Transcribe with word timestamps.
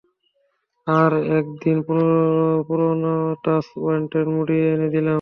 আর 0.87 1.11
তা 1.17 1.19
এক 1.37 1.45
দিন 1.61 1.77
পুরানো 2.67 3.13
সার্চ 3.43 3.67
ওয়ারেন্টে 3.81 4.19
মুড়িয়ে 4.33 4.65
এনে 4.73 4.87
দিলেন। 4.89 5.09